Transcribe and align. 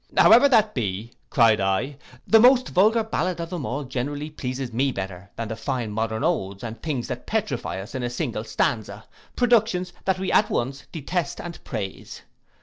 '—'However 0.17 0.49
that 0.49 0.73
be,' 0.73 1.11
cried 1.29 1.59
I, 1.61 1.95
'the 2.25 2.39
most 2.39 2.69
vulgar 2.69 3.03
ballad 3.03 3.39
of 3.39 3.51
them 3.51 3.67
all 3.67 3.83
generally 3.83 4.31
pleases 4.31 4.73
me 4.73 4.91
better 4.91 5.29
than 5.35 5.47
the 5.47 5.55
fine 5.55 5.91
modern 5.91 6.23
odes, 6.23 6.63
and 6.63 6.81
things 6.81 7.07
that 7.09 7.27
petrify 7.27 7.79
us 7.79 7.93
in 7.93 8.01
a 8.01 8.09
single 8.09 8.43
stanza; 8.43 9.05
productions 9.35 9.93
that 10.05 10.17
we 10.17 10.31
at 10.31 10.49
once 10.49 10.87
detest 10.91 11.39
and 11.39 11.63
praise. 11.63 12.23